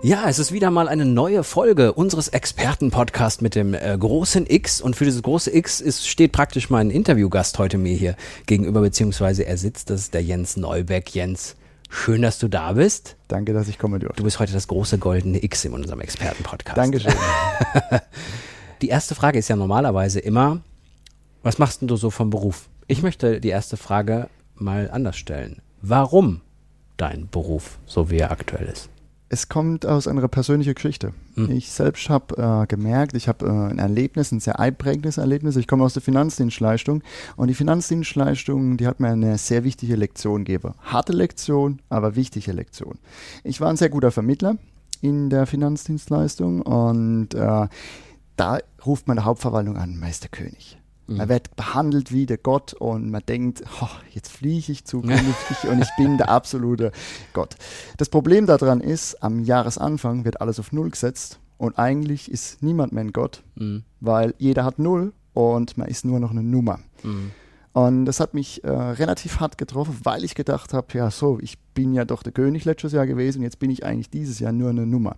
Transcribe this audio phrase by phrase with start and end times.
[0.00, 4.80] Ja, es ist wieder mal eine neue Folge unseres Expertenpodcasts mit dem äh, großen X.
[4.80, 8.14] Und für dieses große X ist, steht praktisch mein Interviewgast heute mir hier
[8.46, 9.90] gegenüber, beziehungsweise er sitzt.
[9.90, 11.12] Das ist der Jens Neubeck.
[11.12, 11.56] Jens,
[11.90, 13.16] schön, dass du da bist.
[13.26, 14.18] Danke, dass ich kommen durfte.
[14.18, 16.78] Du bist heute das große goldene X in unserem Expertenpodcast.
[16.78, 17.14] Dankeschön.
[18.82, 20.60] die erste Frage ist ja normalerweise immer,
[21.42, 22.68] was machst denn du so vom Beruf?
[22.86, 25.60] Ich möchte die erste Frage mal anders stellen.
[25.82, 26.40] Warum
[26.96, 28.90] dein Beruf, so wie er aktuell ist?
[29.30, 31.12] Es kommt aus einer persönlichen Geschichte.
[31.36, 31.50] Mhm.
[31.50, 35.56] Ich selbst habe äh, gemerkt, ich habe äh, ein Erlebnis, ein sehr einprägendes Erlebnis.
[35.56, 37.02] Ich komme aus der Finanzdienstleistung
[37.36, 40.74] und die Finanzdienstleistung, die hat mir eine sehr wichtige Lektion gegeben.
[40.80, 42.98] Harte Lektion, aber wichtige Lektion.
[43.44, 44.56] Ich war ein sehr guter Vermittler
[45.02, 47.68] in der Finanzdienstleistung und äh,
[48.36, 50.78] da ruft meine Hauptverwaltung an, Meister König.
[51.08, 51.30] Man mhm.
[51.30, 55.88] wird behandelt wie der Gott und man denkt, oh, jetzt fliege ich zukünftig und ich
[55.96, 56.92] bin der absolute
[57.32, 57.56] Gott.
[57.96, 62.92] Das Problem daran ist, am Jahresanfang wird alles auf Null gesetzt und eigentlich ist niemand
[62.92, 63.84] mehr ein Gott, mhm.
[64.00, 66.78] weil jeder hat Null und man ist nur noch eine Nummer.
[67.02, 67.30] Mhm.
[67.72, 71.58] Und das hat mich äh, relativ hart getroffen, weil ich gedacht habe, ja so, ich
[71.74, 74.70] bin ja doch der König letztes Jahr gewesen, jetzt bin ich eigentlich dieses Jahr nur
[74.70, 75.16] eine Nummer.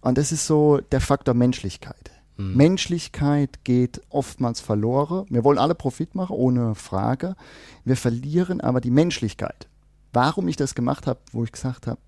[0.00, 2.12] Und das ist so der Faktor Menschlichkeit.
[2.38, 2.56] Mhm.
[2.56, 5.26] Menschlichkeit geht oftmals verloren.
[5.28, 7.36] Wir wollen alle Profit machen, ohne Frage.
[7.84, 9.68] Wir verlieren aber die Menschlichkeit.
[10.12, 12.00] Warum ich das gemacht habe, wo ich gesagt habe,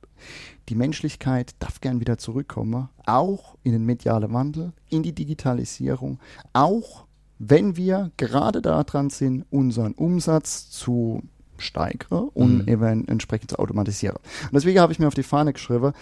[0.68, 6.18] die Menschlichkeit darf gern wieder zurückkommen, auch in den medialen Wandel, in die Digitalisierung,
[6.52, 7.06] auch
[7.38, 11.22] wenn wir gerade daran sind, unseren Umsatz zu
[11.56, 12.68] steigern und mhm.
[12.68, 14.16] eben entsprechend zu automatisieren.
[14.16, 15.92] Und deswegen habe ich mir auf die Fahne geschrieben,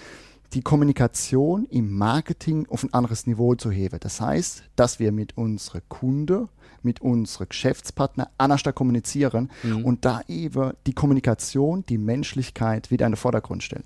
[0.54, 4.00] die Kommunikation im Marketing auf ein anderes Niveau zu heben.
[4.00, 6.48] Das heißt, dass wir mit unseren Kunden,
[6.82, 9.84] mit unseren Geschäftspartnern anders kommunizieren mhm.
[9.84, 13.84] und da eben die Kommunikation, die Menschlichkeit wieder in den Vordergrund stellen.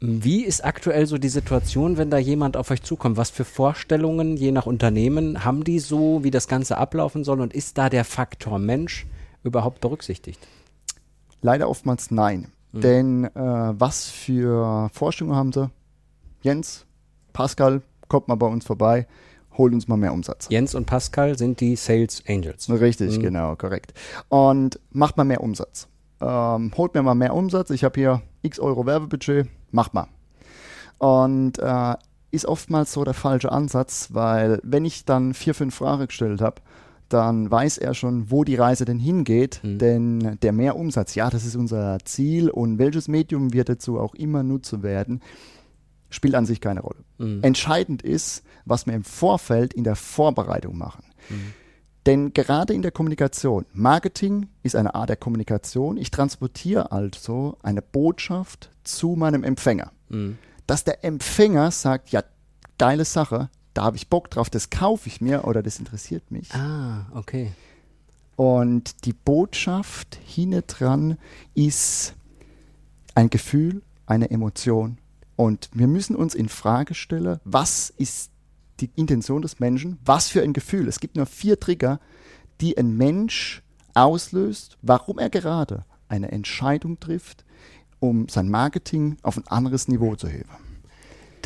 [0.00, 3.16] Wie ist aktuell so die Situation, wenn da jemand auf euch zukommt?
[3.16, 7.40] Was für Vorstellungen, je nach Unternehmen, haben die so, wie das Ganze ablaufen soll?
[7.40, 9.06] Und ist da der Faktor Mensch
[9.42, 10.38] überhaupt berücksichtigt?
[11.42, 12.52] Leider oftmals nein.
[12.70, 12.80] Mhm.
[12.80, 15.68] Denn äh, was für Vorstellungen haben sie?
[16.40, 16.86] Jens,
[17.32, 19.06] Pascal, kommt mal bei uns vorbei,
[19.56, 20.46] holt uns mal mehr Umsatz.
[20.50, 22.70] Jens und Pascal sind die Sales Angels.
[22.70, 23.22] Richtig, mhm.
[23.22, 23.92] genau, korrekt.
[24.28, 25.88] Und macht mal mehr Umsatz.
[26.20, 27.70] Ähm, holt mir mal mehr Umsatz.
[27.70, 30.08] Ich habe hier x Euro Werbebudget, macht mal.
[30.98, 31.94] Und äh,
[32.30, 36.60] ist oftmals so der falsche Ansatz, weil wenn ich dann vier, fünf Fragen gestellt habe,
[37.08, 39.78] dann weiß er schon, wo die Reise denn hingeht, mhm.
[39.78, 44.42] denn der Mehrumsatz, ja, das ist unser Ziel und welches Medium wird dazu auch immer
[44.42, 45.22] nutzen werden,
[46.10, 47.04] spielt an sich keine Rolle.
[47.18, 47.42] Mhm.
[47.42, 51.04] Entscheidend ist, was wir im Vorfeld in der Vorbereitung machen.
[51.28, 51.52] Mhm.
[52.06, 55.98] Denn gerade in der Kommunikation, Marketing ist eine Art der Kommunikation.
[55.98, 59.92] Ich transportiere also eine Botschaft zu meinem Empfänger.
[60.08, 60.38] Mhm.
[60.66, 62.22] Dass der Empfänger sagt, ja,
[62.78, 66.52] geile Sache, da habe ich Bock drauf, das kaufe ich mir oder das interessiert mich.
[66.54, 67.52] Ah, okay.
[68.36, 71.18] Und die Botschaft hinten dran
[71.54, 72.14] ist
[73.14, 74.98] ein Gefühl, eine Emotion
[75.38, 78.32] und wir müssen uns in Frage stellen, was ist
[78.80, 80.88] die Intention des Menschen, was für ein Gefühl.
[80.88, 82.00] Es gibt nur vier Trigger,
[82.60, 83.62] die ein Mensch
[83.94, 87.44] auslöst, warum er gerade eine Entscheidung trifft,
[88.00, 90.50] um sein Marketing auf ein anderes Niveau zu heben.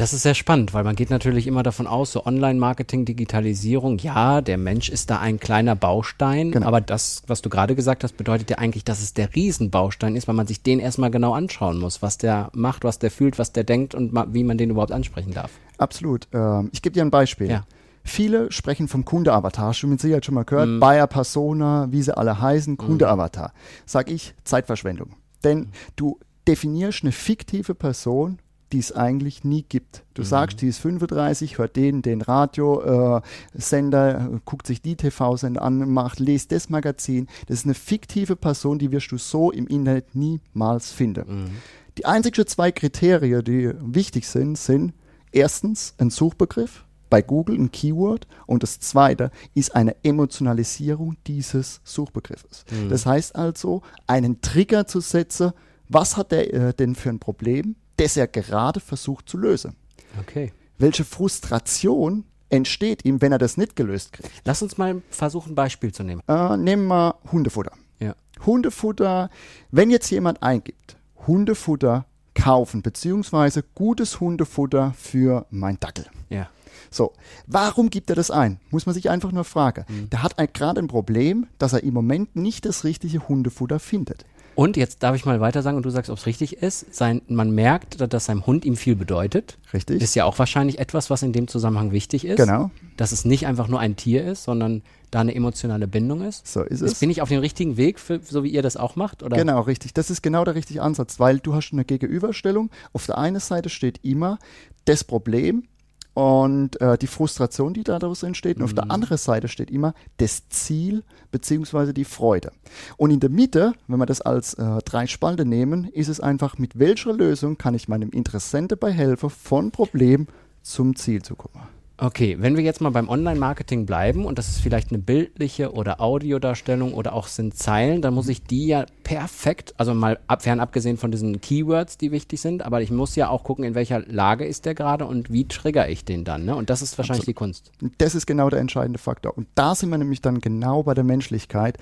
[0.02, 4.40] Das ist sehr spannend, weil man geht natürlich immer davon aus, so Online-Marketing, Digitalisierung, ja,
[4.40, 6.66] der Mensch ist da ein kleiner Baustein, genau.
[6.66, 10.26] aber das, was du gerade gesagt hast, bedeutet ja eigentlich, dass es der Riesenbaustein ist,
[10.26, 13.52] weil man sich den erstmal genau anschauen muss, was der macht, was der fühlt, was
[13.52, 15.52] der denkt und wie man den überhaupt ansprechen darf.
[15.78, 16.26] Absolut.
[16.32, 17.48] Ähm, ich gebe dir ein Beispiel.
[17.48, 17.64] Ja.
[18.02, 20.80] Viele sprechen vom Kunde-Avatar, du mit Sicherheit schon mal gehört, mm.
[20.80, 23.52] Bayer Persona, wie sie alle heißen, Kunde-Avatar.
[23.86, 25.10] Sag ich, Zeitverschwendung.
[25.44, 25.70] Denn mm.
[25.94, 26.18] du
[26.48, 28.40] definierst eine fiktive Person
[28.72, 30.04] die es eigentlich nie gibt.
[30.14, 30.26] Du mhm.
[30.26, 36.20] sagst, die ist 35, hört den, den Radiosender, äh, guckt sich die TV-Sender an, macht,
[36.20, 37.28] lest das Magazin.
[37.46, 41.44] Das ist eine fiktive Person, die wirst du so im Internet niemals finden.
[41.44, 41.50] Mhm.
[41.98, 44.94] Die einzigen zwei Kriterien, die wichtig sind, sind
[45.30, 52.64] erstens ein Suchbegriff, bei Google ein Keyword und das zweite ist eine Emotionalisierung dieses Suchbegriffes.
[52.70, 52.88] Mhm.
[52.88, 55.52] Das heißt also, einen Trigger zu setzen,
[55.90, 57.76] was hat der äh, denn für ein Problem?
[57.96, 59.76] Das er gerade versucht zu lösen.
[60.20, 60.52] Okay.
[60.78, 64.30] Welche Frustration entsteht ihm, wenn er das nicht gelöst kriegt?
[64.44, 66.22] Lass uns mal versuchen, ein Beispiel zu nehmen.
[66.28, 67.72] Äh, nehmen wir Hundefutter.
[67.98, 68.14] Ja.
[68.44, 69.30] Hundefutter,
[69.70, 70.96] wenn jetzt jemand eingibt,
[71.26, 76.06] Hundefutter kaufen, beziehungsweise gutes Hundefutter für mein Dackel.
[76.28, 76.48] Ja.
[76.90, 77.12] So,
[77.46, 78.58] warum gibt er das ein?
[78.70, 79.84] Muss man sich einfach nur fragen.
[79.88, 80.10] Mhm.
[80.10, 84.24] Der hat gerade ein Problem, dass er im Moment nicht das richtige Hundefutter findet.
[84.54, 86.94] Und jetzt darf ich mal weiter sagen und du sagst, ob es richtig ist.
[86.94, 89.58] Sein, man merkt, dass seinem Hund ihm viel bedeutet.
[89.72, 90.02] Richtig?
[90.02, 92.36] Ist ja auch wahrscheinlich etwas, was in dem Zusammenhang wichtig ist.
[92.36, 92.70] Genau.
[92.96, 96.46] Dass es nicht einfach nur ein Tier ist, sondern da eine emotionale Bindung ist.
[96.46, 96.98] So ist es.
[96.98, 99.22] Bin ich auf dem richtigen Weg, für, so wie ihr das auch macht?
[99.22, 99.36] Oder?
[99.36, 99.94] Genau, richtig.
[99.94, 102.70] Das ist genau der richtige Ansatz, weil du hast eine Gegenüberstellung.
[102.92, 104.38] Auf der einen Seite steht immer
[104.84, 105.64] das Problem
[106.14, 108.58] und äh, die Frustration, die daraus entsteht.
[108.58, 112.52] Und auf der anderen Seite steht immer das Ziel beziehungsweise die Freude.
[112.96, 116.58] Und in der Mitte, wenn wir das als äh, drei Spalte nehmen, ist es einfach,
[116.58, 120.26] mit welcher Lösung kann ich meinem Interessenten bei helfen, von Problem
[120.62, 121.62] zum Ziel zu kommen.
[122.02, 126.00] Okay, wenn wir jetzt mal beim Online-Marketing bleiben und das ist vielleicht eine bildliche oder
[126.00, 130.58] Audiodarstellung oder auch sind Zeilen, dann muss ich die ja perfekt, also mal ab, fern
[130.58, 134.00] abgesehen von diesen Keywords, die wichtig sind, aber ich muss ja auch gucken, in welcher
[134.00, 136.44] Lage ist der gerade und wie trigger ich den dann.
[136.44, 136.56] Ne?
[136.56, 137.70] Und das ist wahrscheinlich die Kunst.
[137.98, 139.38] Das ist genau der entscheidende Faktor.
[139.38, 141.78] Und da sind wir nämlich dann genau bei der Menschlichkeit,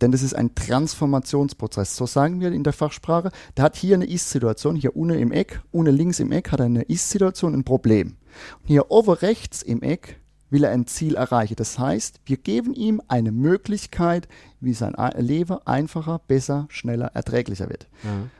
[0.00, 1.94] denn das ist ein Transformationsprozess.
[1.94, 3.30] So sagen wir in der Fachsprache.
[3.56, 6.66] Der hat hier eine Ist-Situation, hier unten im Eck, unten links im Eck hat er
[6.66, 8.16] eine Ist-Situation, ein Problem.
[8.60, 11.54] Und hier oben rechts im Eck will er ein Ziel erreichen.
[11.56, 14.28] Das heißt, wir geben ihm eine Möglichkeit,
[14.60, 17.86] wie sein Leben einfacher, besser, schneller, erträglicher wird.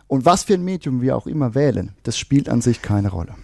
[0.08, 3.34] Und was für ein Medium wir auch immer wählen, das spielt an sich keine Rolle.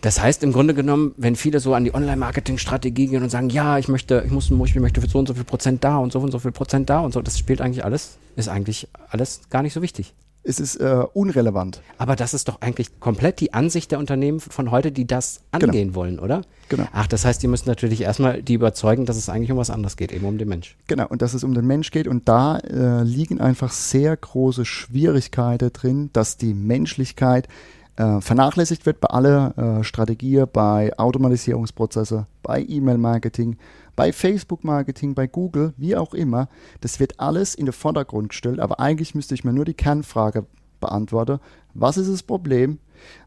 [0.00, 3.76] Das heißt im Grunde genommen, wenn viele so an die Online-Marketing-Strategie gehen und sagen, ja,
[3.76, 6.20] ich möchte, ich muss, ich möchte für so und so viel Prozent da und so
[6.20, 9.62] und so viel Prozent da und so, das spielt eigentlich alles, ist eigentlich alles gar
[9.62, 10.14] nicht so wichtig.
[10.50, 11.80] Es ist äh, unrelevant.
[11.96, 15.94] Aber das ist doch eigentlich komplett die Ansicht der Unternehmen von heute, die das angehen
[15.94, 16.42] wollen, oder?
[16.68, 16.86] Genau.
[16.92, 19.96] Ach, das heißt, ihr müsst natürlich erstmal die überzeugen, dass es eigentlich um was anderes
[19.96, 20.76] geht, eben um den Mensch.
[20.88, 22.08] Genau, und dass es um den Mensch geht.
[22.08, 27.46] Und da äh, liegen einfach sehr große Schwierigkeiten drin, dass die Menschlichkeit
[27.94, 33.56] äh, vernachlässigt wird bei aller äh, Strategie, bei Automatisierungsprozesse, bei E-Mail-Marketing,
[33.96, 36.48] bei Facebook-Marketing, bei Google, wie auch immer.
[36.80, 40.46] Das wird alles in den Vordergrund gestellt, aber eigentlich müsste ich mir nur die Kernfrage
[40.80, 41.40] beantworten.
[41.74, 42.78] Was ist das Problem?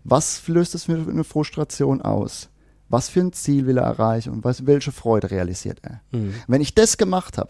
[0.03, 2.49] Was löst es für eine Frustration aus?
[2.89, 6.01] Was für ein Ziel will er erreichen und was, welche Freude realisiert er?
[6.47, 7.49] Wenn ich das gemacht habe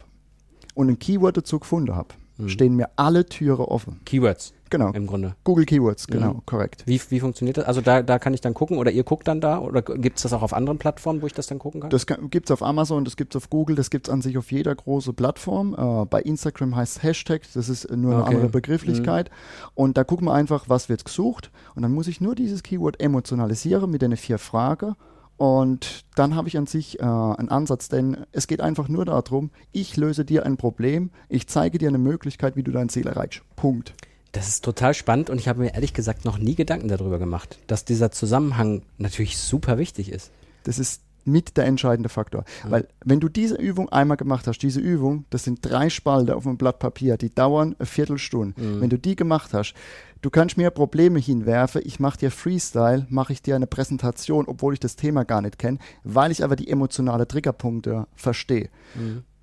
[0.74, 2.16] und ein Keyword dazu gefunden habe,
[2.47, 4.00] stehen mir alle Türen offen.
[4.06, 4.89] Keywords Genau.
[4.91, 5.35] im Grunde.
[5.44, 6.45] Google Keywords, genau, Mhm.
[6.47, 6.81] korrekt.
[6.88, 7.65] Wie, wie funktioniert das?
[7.65, 10.24] Also da, da kann ich dann gucken oder ihr guckt dann da oder gibt es
[10.24, 11.91] das auch auf anderen Plattformen, wo ich das dann gucken kann?
[11.91, 14.35] Das gibt es auf Amazon, das gibt es auf Google, das gibt es an sich
[14.35, 15.75] auf jeder großen Plattform.
[15.77, 18.30] Äh, bei Instagram heißt es Hashtag, das ist nur eine Okay.
[18.31, 18.35] Mhm.
[18.38, 19.30] andere Begrifflichkeit.
[19.75, 21.51] Und da gucken wir einfach, was wird gesucht.
[21.75, 24.95] Und dann muss ich nur dieses Keyword emotionalisieren mit den vier Fragen.
[25.38, 29.50] Und dann habe ich an sich äh, einen Ansatz, denn es geht einfach nur darum,
[29.71, 33.41] ich löse dir ein Problem, ich zeige dir eine Möglichkeit, wie du dein Ziel erreichst.
[33.56, 33.94] Punkt.
[34.31, 37.59] Das ist total spannend und ich habe mir ehrlich gesagt noch nie Gedanken darüber gemacht,
[37.68, 40.31] dass dieser Zusammenhang natürlich super wichtig ist.
[40.63, 42.44] Das ist mit der entscheidende Faktor.
[42.68, 46.45] Weil wenn du diese Übung einmal gemacht hast, diese Übung, das sind drei Spalte auf
[46.45, 48.56] einem Blatt Papier, die dauern eine Viertelstunde.
[48.57, 49.74] Wenn du die gemacht hast,
[50.23, 54.73] du kannst mir Probleme hinwerfen, ich mache dir Freestyle, mache ich dir eine Präsentation, obwohl
[54.73, 58.69] ich das Thema gar nicht kenne, weil ich aber die emotionale Triggerpunkte verstehe.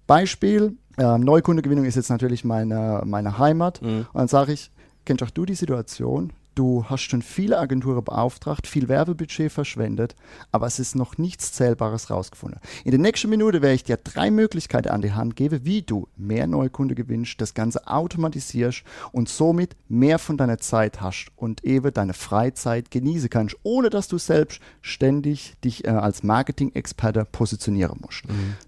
[0.08, 3.80] Beispiel, äh, Neukundegewinnung ist jetzt natürlich meine, meine Heimat.
[4.12, 4.72] Und dann sage ich,
[5.04, 6.32] kennst auch du die Situation?
[6.60, 10.14] Du hast schon viele Agenturen beauftragt, viel Werbebudget verschwendet,
[10.52, 12.60] aber es ist noch nichts Zählbares rausgefunden.
[12.84, 16.06] In der nächsten Minute werde ich dir drei Möglichkeiten an die Hand geben, wie du
[16.18, 21.94] mehr Neukunde gewinnst, das Ganze automatisierst und somit mehr von deiner Zeit hast und eben
[21.94, 28.24] deine Freizeit genießen kannst, ohne dass du selbst ständig dich äh, als Marketing-Experte positionieren musst.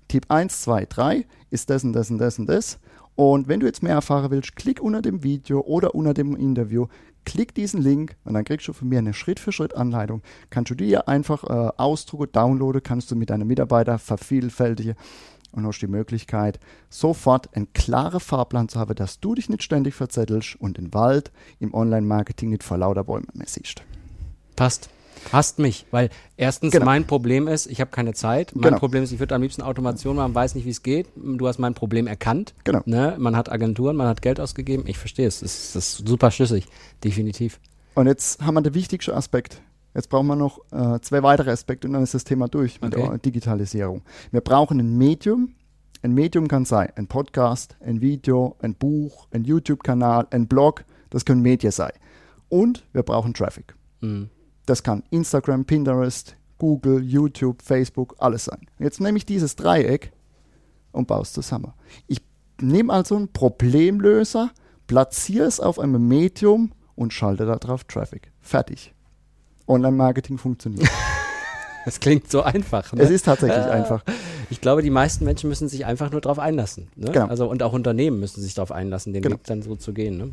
[0.08, 2.78] Tipp 1, 2, 3 ist das und das und das und das.
[3.14, 6.86] Und wenn du jetzt mehr erfahren willst, klick unter dem Video oder unter dem Interview,
[7.24, 10.22] klick diesen Link und dann kriegst du von mir eine Schritt-für-Schritt-Anleitung.
[10.50, 14.94] Kannst du dir einfach äh, ausdrucken, downloaden, kannst du mit deinen Mitarbeitern vervielfältigen
[15.52, 19.94] und hast die Möglichkeit, sofort einen klaren Fahrplan zu haben, dass du dich nicht ständig
[19.94, 23.82] verzettelst und den Wald im Online-Marketing nicht vor lauter Bäumen mehr siehst.
[24.56, 24.88] Passt.
[25.30, 26.84] Passt mich, weil erstens Genau.
[26.84, 28.52] mein Problem ist, ich habe keine Zeit.
[28.54, 28.78] Mein Genau.
[28.78, 31.06] Problem ist, ich würde am liebsten Automation machen, weiß nicht, wie es geht.
[31.16, 32.54] Du hast mein Problem erkannt.
[32.64, 32.80] Genau.
[32.84, 33.14] Ne?
[33.18, 34.84] Man hat Agenturen, man hat Geld ausgegeben.
[34.86, 35.40] Ich verstehe es.
[35.40, 36.66] Das ist, das ist super schlüssig,
[37.04, 37.60] definitiv.
[37.94, 39.60] Und jetzt haben wir den wichtigsten Aspekt.
[39.94, 42.96] Jetzt brauchen wir noch äh, zwei weitere Aspekte und dann ist das Thema durch mit
[42.96, 43.08] Okay.
[43.08, 44.02] der Digitalisierung.
[44.30, 45.54] Wir brauchen ein Medium.
[46.02, 50.84] Ein Medium kann sein ein Podcast, ein Video, ein Buch, ein YouTube-Kanal, ein Blog.
[51.10, 51.92] Das können Medien sein.
[52.48, 53.74] Und wir brauchen Traffic.
[54.00, 54.30] Mhm.
[54.72, 58.60] Das kann Instagram, Pinterest, Google, YouTube, Facebook, alles sein.
[58.78, 60.12] Jetzt nehme ich dieses Dreieck
[60.92, 61.74] und baue es zusammen.
[62.06, 62.22] Ich
[62.58, 64.50] nehme also einen Problemlöser
[64.86, 68.32] platziere es auf einem Medium und schalte darauf Traffic.
[68.40, 68.94] Fertig.
[69.68, 70.88] Online-Marketing funktioniert.
[71.84, 72.94] Das klingt so einfach.
[72.94, 73.02] Ne?
[73.02, 74.04] Es ist tatsächlich äh, einfach.
[74.48, 76.88] Ich glaube, die meisten Menschen müssen sich einfach nur darauf einlassen.
[76.94, 77.10] Ne?
[77.10, 77.26] Genau.
[77.26, 79.34] Also, und auch Unternehmen müssen sich darauf einlassen, den genau.
[79.34, 80.16] Weg dann so zu gehen.
[80.16, 80.30] Ne?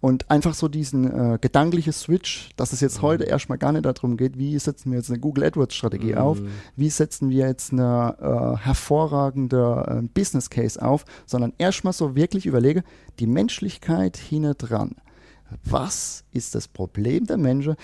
[0.00, 3.02] Und einfach so diesen äh, gedankliche Switch, dass es jetzt mhm.
[3.02, 6.18] heute erstmal gar nicht darum geht, wie setzen wir jetzt eine Google AdWords Strategie mhm.
[6.18, 6.38] auf,
[6.76, 12.46] wie setzen wir jetzt eine äh, hervorragende äh, Business Case auf, sondern erstmal so wirklich
[12.46, 12.84] überlege,
[13.18, 14.94] die Menschlichkeit hinten dran.
[15.64, 17.74] Was ist das Problem der Menschen?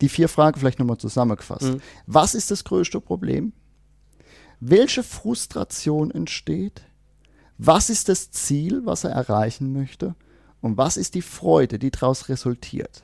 [0.00, 1.74] Die vier Fragen vielleicht nochmal zusammengefasst.
[1.74, 1.80] Mhm.
[2.06, 3.54] Was ist das größte Problem?
[4.60, 6.82] Welche Frustration entsteht?
[7.56, 10.14] Was ist das Ziel, was er erreichen möchte?
[10.64, 13.02] Und was ist die Freude, die daraus resultiert?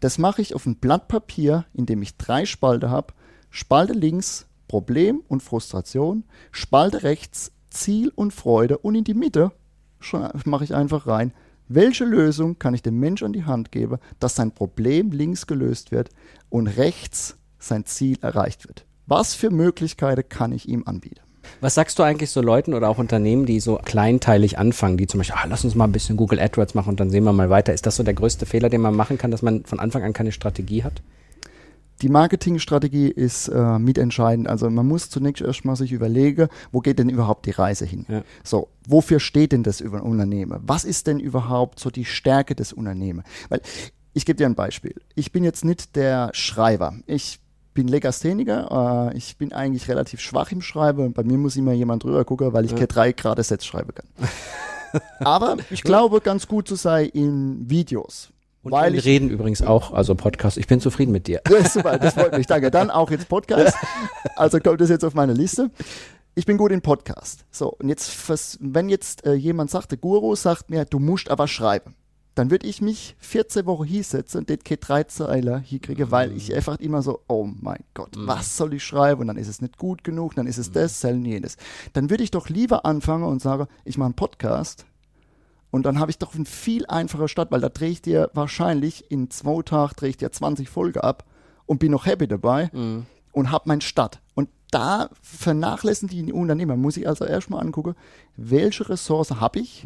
[0.00, 3.12] Das mache ich auf ein Blatt Papier, in dem ich drei Spalte habe.
[3.50, 9.52] Spalte links Problem und Frustration, Spalte rechts Ziel und Freude und in die Mitte
[10.46, 11.34] mache ich einfach rein,
[11.68, 15.90] welche Lösung kann ich dem Mensch an die Hand geben, dass sein Problem links gelöst
[15.92, 16.08] wird
[16.48, 18.86] und rechts sein Ziel erreicht wird.
[19.04, 21.20] Was für Möglichkeiten kann ich ihm anbieten?
[21.60, 25.18] Was sagst du eigentlich so Leuten oder auch Unternehmen, die so kleinteilig anfangen, die zum
[25.18, 27.50] Beispiel, ah, lass uns mal ein bisschen Google AdWords machen und dann sehen wir mal
[27.50, 27.72] weiter.
[27.72, 30.12] Ist das so der größte Fehler, den man machen kann, dass man von Anfang an
[30.12, 31.02] keine Strategie hat?
[32.02, 34.48] Die Marketingstrategie ist äh, mitentscheidend.
[34.48, 38.06] Also man muss zunächst erstmal sich überlegen, wo geht denn überhaupt die Reise hin?
[38.08, 38.22] Ja.
[38.42, 40.58] So, wofür steht denn das Unternehmen?
[40.66, 43.24] Was ist denn überhaupt so die Stärke des Unternehmens?
[43.48, 43.60] Weil
[44.14, 44.94] ich gebe dir ein Beispiel.
[45.14, 46.94] Ich bin jetzt nicht der Schreiber.
[47.06, 47.38] Ich
[47.74, 49.10] bin Legastheniker.
[49.12, 52.24] Äh, ich bin eigentlich relativ schwach im Schreiben und bei mir muss immer jemand drüber
[52.24, 52.76] gucken, weil ich ja.
[52.76, 54.06] keine drei Grad Sätze schreiben kann.
[55.20, 58.30] Aber ich glaube, ganz gut zu sein in Videos.
[58.62, 60.56] Und weil wir reden übrigens auch, also Podcast.
[60.56, 61.40] Ich bin zufrieden mit dir.
[61.50, 62.46] Ja, super, das freut mich.
[62.46, 62.70] Danke.
[62.70, 63.76] Dann auch jetzt Podcast.
[64.36, 65.70] Also kommt das jetzt auf meine Liste.
[66.34, 67.44] Ich bin gut in Podcast.
[67.50, 68.16] So, und jetzt,
[68.60, 71.94] wenn jetzt äh, jemand sagt, der Guru sagt mir, du musst aber schreiben
[72.34, 76.48] dann würde ich mich 14 Wochen hinsetzen und das geht drei Zeiler hinkriege, weil ich
[76.48, 76.56] mhm.
[76.56, 78.26] einfach immer so, oh mein Gott, mhm.
[78.26, 79.22] was soll ich schreiben?
[79.22, 80.74] Und dann ist es nicht gut genug, dann ist es mhm.
[80.74, 81.56] das, selten jenes.
[81.92, 84.86] Dann würde ich doch lieber anfangen und sagen, ich mache einen Podcast
[85.70, 89.10] und dann habe ich doch eine viel einfache Stadt, weil da drehe ich dir wahrscheinlich
[89.10, 91.24] in zwei Tagen drehe ich dir 20 Folgen ab
[91.66, 93.06] und bin noch happy dabei mhm.
[93.32, 94.20] und habe meinen Stadt.
[94.34, 97.94] Und da vernachlässigen die Unternehmer, muss ich also erstmal angucken,
[98.36, 99.84] welche Ressource habe ich?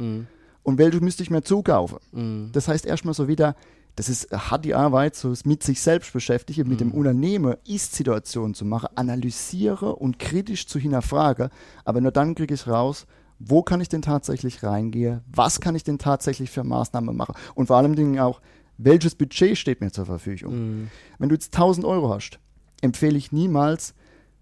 [0.67, 1.99] Mhm und welche müsste ich mir zukaufen.
[2.13, 2.51] Mhm.
[2.53, 3.55] Das heißt erstmal so wieder,
[3.95, 6.91] das ist hat die Arbeit, so mit sich selbst beschäftige, mit mhm.
[6.91, 11.51] dem Unternehmen Ist-Situation zu machen, analysiere und kritisch zu hinterfragen,
[11.85, 13.07] aber nur dann kriege ich raus,
[13.39, 17.67] wo kann ich denn tatsächlich reingehen, was kann ich denn tatsächlich für Maßnahmen machen und
[17.67, 18.41] vor allem auch,
[18.77, 20.55] welches Budget steht mir zur Verfügung.
[20.55, 20.91] Mhm.
[21.19, 22.39] Wenn du jetzt 1000 Euro hast,
[22.83, 23.95] empfehle ich niemals,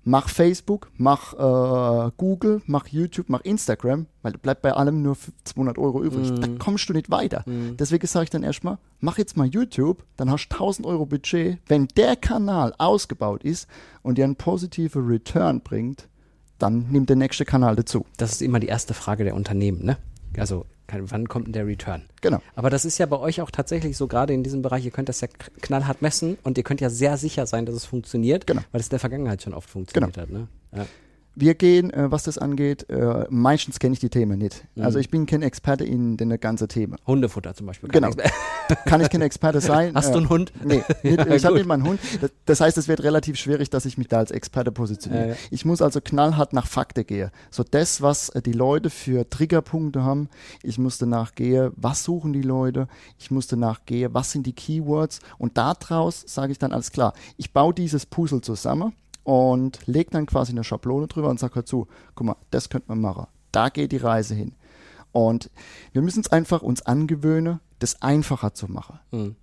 [0.05, 5.17] mach Facebook, mach äh, Google, mach YouTube, mach Instagram, weil du bleibt bei allem nur
[5.45, 6.31] 200 Euro übrig.
[6.31, 6.41] Mm.
[6.41, 7.43] Da kommst du nicht weiter.
[7.47, 7.77] Mm.
[7.77, 11.59] Deswegen sage ich dann erstmal, mach jetzt mal YouTube, dann hast du 1000 Euro Budget.
[11.67, 13.67] Wenn der Kanal ausgebaut ist
[14.03, 16.09] und dir einen positiven Return bringt,
[16.59, 18.07] dann nimmt der nächste Kanal dazu.
[18.17, 19.97] Das ist immer die erste Frage der Unternehmen, ne?
[20.39, 22.03] Also wann kommt denn der Return?
[22.21, 22.41] Genau.
[22.55, 25.09] Aber das ist ja bei euch auch tatsächlich so, gerade in diesem Bereich, ihr könnt
[25.09, 25.29] das ja
[25.61, 28.63] knallhart messen und ihr könnt ja sehr sicher sein, dass es funktioniert, genau.
[28.73, 30.23] weil es in der Vergangenheit schon oft funktioniert genau.
[30.23, 30.31] hat.
[30.31, 30.49] Ne?
[30.73, 30.87] Ja.
[31.37, 34.65] Wir gehen, äh, was das angeht, äh, meistens kenne ich die Themen nicht.
[34.75, 34.85] Mhm.
[34.85, 36.97] Also ich bin kein Experte in den ganzen Themen.
[37.07, 37.89] Hundefutter zum Beispiel.
[37.91, 38.11] Genau.
[38.87, 39.95] Kann ich kein Experte sein.
[39.95, 40.53] Hast äh, du einen Hund?
[40.65, 42.01] Nee, nicht, ja, ich habe nicht mal einen Hund.
[42.21, 45.23] Das, das, heißt, es wird relativ schwierig, dass ich mich da als Experte positioniere.
[45.23, 45.37] Ja, ja.
[45.51, 47.31] Ich muss also knallhart nach Fakten gehen.
[47.51, 50.29] So das, was äh, die Leute für Triggerpunkte haben.
[50.63, 52.89] Ich muss danach gehen, was suchen die Leute.
[53.19, 55.21] Ich muss danach gehen, was sind die Keywords.
[55.39, 57.13] Und daraus sage ich dann alles klar.
[57.37, 58.93] Ich baue dieses Puzzle zusammen
[59.25, 63.01] und lege dann quasi eine Schablone drüber und sage dazu, guck mal, das könnte man
[63.01, 63.27] machen.
[63.53, 64.53] Da geht die Reise hin.
[65.13, 65.51] Und
[65.93, 69.01] wir müssen es einfach uns angewöhnen, das einfacher zu machen.
[69.11, 69.37] Mhm.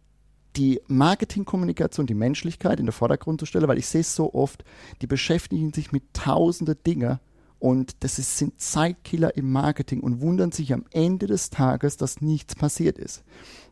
[0.57, 4.65] Die Marketingkommunikation, die Menschlichkeit in den Vordergrund zu stellen, weil ich sehe es so oft,
[5.01, 7.21] die beschäftigen sich mit tausende Dinge
[7.61, 12.19] und das ist, sind Zeitkiller im Marketing und wundern sich am Ende des Tages, dass
[12.19, 13.23] nichts passiert ist.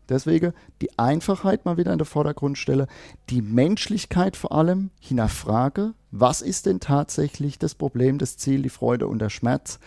[0.09, 2.87] Deswegen die Einfachheit mal wieder in den Vordergrund stelle,
[3.29, 9.07] die Menschlichkeit vor allem hinterfrage, was ist denn tatsächlich das Problem, das Ziel, die Freude
[9.07, 9.79] und der Schmerz.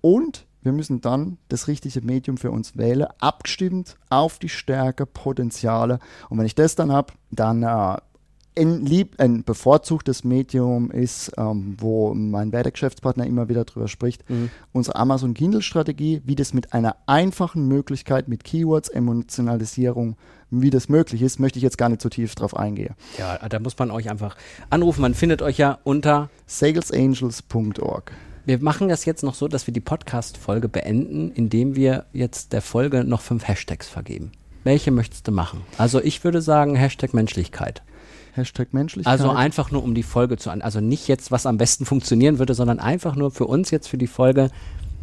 [0.00, 5.98] Und wir müssen dann das richtige Medium für uns wählen, abgestimmt auf die Stärke, Potenziale.
[6.30, 7.98] Und wenn ich das dann habe, dann äh,
[8.56, 14.50] ein, lieb, ein bevorzugtes Medium ist, ähm, wo mein Wertegeschäftspartner immer wieder drüber spricht, mhm.
[14.72, 20.16] unsere Amazon Kindle-Strategie, wie das mit einer einfachen Möglichkeit mit Keywords, Emotionalisierung,
[20.50, 22.94] wie das möglich ist, möchte ich jetzt gar nicht so tief drauf eingehen.
[23.18, 24.36] Ja, da muss man euch einfach
[24.70, 25.02] anrufen.
[25.02, 28.12] Man findet euch ja unter salesangels.org.
[28.46, 32.60] Wir machen das jetzt noch so, dass wir die Podcast-Folge beenden, indem wir jetzt der
[32.60, 34.32] Folge noch fünf Hashtags vergeben.
[34.64, 35.62] Welche möchtest du machen?
[35.78, 37.82] Also ich würde sagen Hashtag Menschlichkeit.
[38.36, 39.10] Hashtag Menschlichkeit.
[39.10, 40.62] Also einfach nur um die Folge zu an.
[40.62, 43.98] Also nicht jetzt, was am besten funktionieren würde, sondern einfach nur für uns jetzt für
[43.98, 44.50] die Folge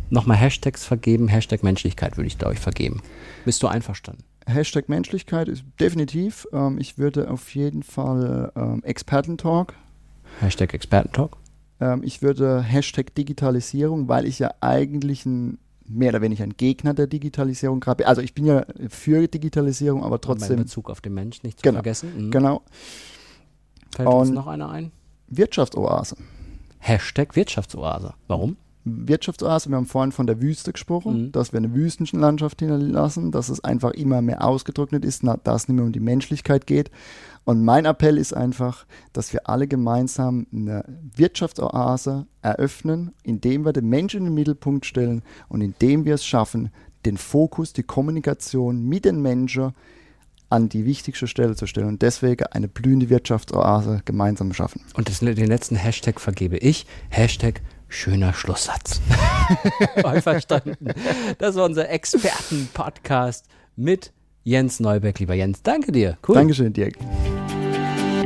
[0.10, 1.28] nochmal Hashtags vergeben.
[1.28, 3.02] Hashtag Menschlichkeit würde ich, glaube ich, vergeben.
[3.46, 4.24] Bist du einverstanden?
[4.46, 6.48] Hashtag Menschlichkeit ist definitiv.
[6.52, 9.74] Ähm, ich würde auf jeden Fall ähm, Expertentalk.
[10.40, 11.38] Hashtag Expertentalk.
[11.80, 15.58] Ähm, ich würde Hashtag Digitalisierung, weil ich ja eigentlich ein
[15.88, 18.08] mehr oder weniger ein Gegner der Digitalisierung gerade.
[18.08, 20.58] Also ich bin ja für Digitalisierung, aber trotzdem.
[20.58, 22.28] In Bezug auf den Mensch nicht zu genau, vergessen.
[22.28, 22.32] Mhm.
[22.32, 22.62] Genau.
[23.96, 24.92] Fällt Und uns noch einer ein?
[25.28, 26.16] Wirtschaftsoase.
[26.80, 28.14] Hashtag Wirtschaftsoase.
[28.28, 28.58] Warum?
[28.84, 31.32] Wirtschaftsoase, wir haben vorhin von der Wüste gesprochen, mhm.
[31.32, 35.76] dass wir eine Wüstenlandschaft hinterlassen, dass es einfach immer mehr ausgetrocknet ist, dass es nicht
[35.76, 36.90] mehr um die Menschlichkeit geht.
[37.44, 40.84] Und mein Appell ist einfach, dass wir alle gemeinsam eine
[41.16, 46.72] Wirtschaftsoase eröffnen, indem wir den Menschen in den Mittelpunkt stellen und indem wir es schaffen,
[47.06, 49.74] den Fokus, die Kommunikation mit den Menschen
[50.52, 54.82] an die wichtigste Stelle zu stellen und deswegen eine blühende Wirtschaftsoase gemeinsam schaffen.
[54.96, 56.86] Und das, den letzten Hashtag vergebe ich.
[57.10, 59.02] Hashtag schöner Schlusssatz.
[60.22, 60.94] Verstanden.
[61.38, 64.12] Das war unser Experten-Podcast mit
[64.44, 65.20] Jens Neubeck.
[65.20, 66.18] Lieber Jens, danke dir.
[66.28, 66.36] Cool.
[66.36, 66.96] Dankeschön, Dirk.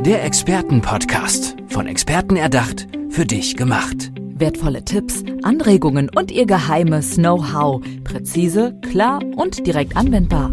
[0.04, 1.56] Der Experten-Podcast.
[1.68, 4.12] Von Experten erdacht, für dich gemacht.
[4.38, 7.82] Wertvolle Tipps, Anregungen und ihr geheimes Know-how.
[8.04, 10.52] Präzise, klar und direkt anwendbar.